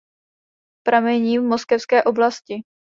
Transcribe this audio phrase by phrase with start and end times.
[0.85, 2.63] Pramení v Moskevské oblasti.